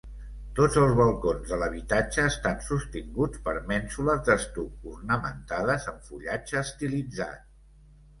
[0.59, 7.45] Tots els balcons de l'habitatge estan sostinguts per mènsules d'estuc ornamentades amb fullatge estilitzat.